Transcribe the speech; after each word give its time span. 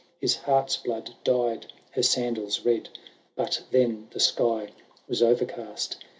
His 0.19 0.35
heart 0.35 0.79
Vblood 0.83 1.11
dyed 1.23 1.71
her 1.91 2.01
sandals 2.01 2.65
red. 2.65 2.89
But 3.35 3.61
then 3.69 4.07
the 4.09 4.19
sky 4.19 4.69
was 5.07 5.21
overcast. 5.21 5.97